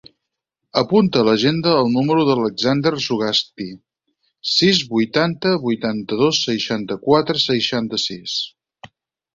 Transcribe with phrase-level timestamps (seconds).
[0.79, 3.69] Apunta a l'agenda el número de l'Alexander Zugasti:
[4.55, 8.41] sis, vuitanta, vuitanta-dos, seixanta-quatre, seixanta-sis.